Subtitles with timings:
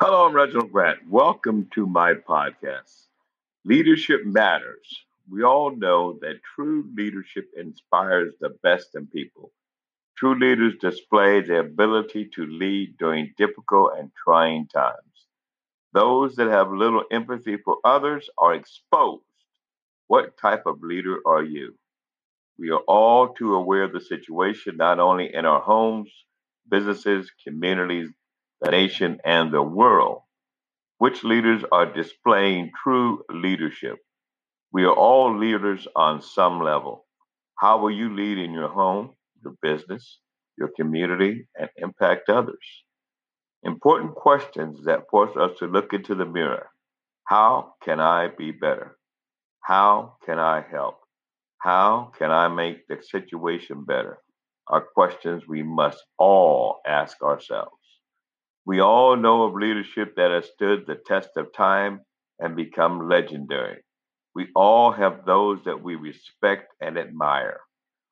[0.00, 0.98] Hello, I'm Reginald Grant.
[1.08, 3.06] Welcome to my podcast.
[3.64, 5.04] Leadership matters.
[5.30, 9.52] We all know that true leadership inspires the best in people.
[10.16, 15.28] True leaders display the ability to lead during difficult and trying times.
[15.92, 19.22] Those that have little empathy for others are exposed.
[20.08, 21.76] What type of leader are you?
[22.58, 26.10] We are all too aware of the situation, not only in our homes,
[26.68, 28.10] businesses, communities,
[28.70, 30.22] nation, and the world.
[30.98, 33.98] Which leaders are displaying true leadership?
[34.72, 37.06] We are all leaders on some level.
[37.58, 40.20] How will you lead in your home, your business,
[40.58, 42.84] your community, and impact others?
[43.64, 46.68] Important questions that force us to look into the mirror.
[47.26, 48.98] How can I be better?
[49.62, 50.96] How can I help?
[51.58, 54.18] How can I make the situation better?
[54.68, 57.83] Are questions we must all ask ourselves.
[58.66, 62.00] We all know of leadership that has stood the test of time
[62.38, 63.82] and become legendary.
[64.34, 67.60] We all have those that we respect and admire.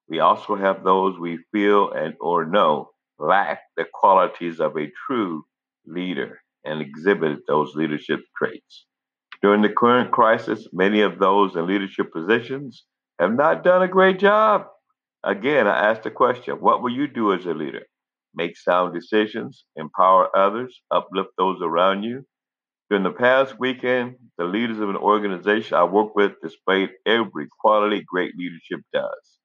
[0.08, 5.44] We also have those we feel and or know lack the qualities of a true
[5.86, 8.86] leader and exhibit those leadership traits.
[9.42, 12.84] During the current crisis, many of those in leadership positions
[13.18, 14.66] have not done a great job.
[15.24, 17.84] Again, I ask the question what will you do as a leader?
[18.34, 22.24] Make sound decisions, empower others, uplift those around you.
[22.90, 28.02] During the past weekend, the leaders of an organization I work with displayed every quality
[28.02, 29.38] great leadership does.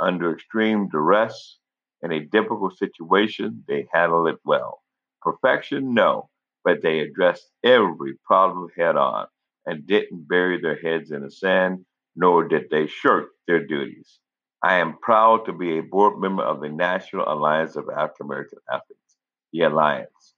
[0.00, 1.58] Under extreme duress,
[2.02, 4.82] in a difficult situation, they handled it well.
[5.22, 6.28] Perfection, no,
[6.64, 9.26] but they addressed every problem head on
[9.66, 11.84] and didn't bury their heads in the sand,
[12.16, 14.20] nor did they shirk their duties.
[14.62, 18.58] I am proud to be a board member of the National Alliance of African American
[18.72, 19.16] Athletes,
[19.52, 20.34] the Alliance.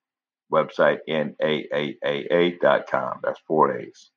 [0.53, 2.51] Website NAAAA.com.
[3.23, 4.11] That's four A's.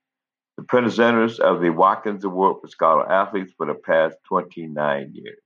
[0.57, 5.37] The presenters of the Watkins Award for Scholar Athletes for the past 29 years.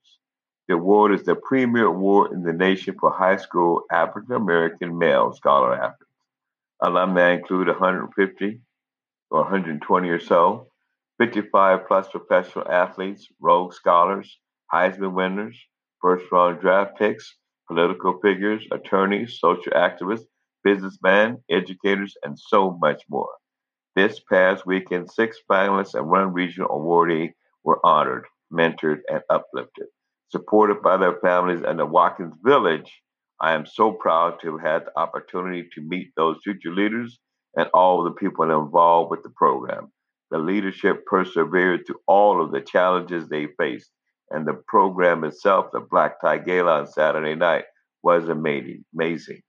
[0.68, 5.34] The award is the premier award in the nation for high school African American male
[5.34, 6.04] scholar athletes.
[6.82, 8.60] Alumni include 150
[9.30, 10.68] or 120 or so,
[11.20, 14.38] 55 plus professional athletes, Rhodes Scholars,
[14.74, 15.58] Heisman winners,
[16.02, 20.26] first round draft picks, political figures, attorneys, social activists,
[20.64, 23.30] businessmen, educators, and so much more.
[23.96, 27.32] This past weekend, six finalists and one regional awardee
[27.64, 29.88] were honored, mentored, and uplifted.
[30.30, 32.92] Supported by their families and the Watkins Village,
[33.40, 37.18] I am so proud to have had the opportunity to meet those future leaders
[37.56, 39.92] and all the people involved with the program.
[40.32, 43.92] The leadership persevered through all of the challenges they faced
[44.32, 47.66] and the program itself, the Black Tie Gala on Saturday night,
[48.04, 48.84] was amazing.
[48.94, 49.42] Amazing.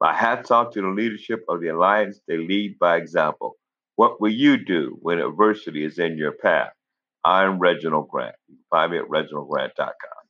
[0.00, 2.20] My hats off to the leadership of the Alliance.
[2.28, 3.56] They lead by example.
[3.96, 6.72] What will you do when adversity is in your path?
[7.24, 8.34] I'm Reginald Grant.
[8.48, 10.23] You can find me at reginaldgrant.com.